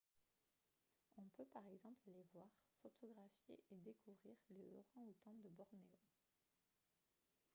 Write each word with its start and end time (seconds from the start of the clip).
on 1.17 1.29
peut 1.37 1.45
par 1.53 1.61
exemple 1.67 2.01
aller 2.09 2.25
voir 2.33 2.47
photographier 2.81 3.63
et 3.69 3.75
découvrir 3.81 4.35
les 4.49 4.73
orang-outans 4.79 5.37
de 5.43 5.49
bornéo 5.49 5.91